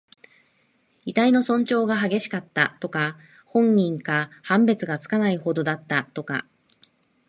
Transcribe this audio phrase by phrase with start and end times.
[1.05, 3.19] 遺体の損傷が激しかった、とか。
[3.45, 6.47] 本人か判別がつかないほどだった、とか。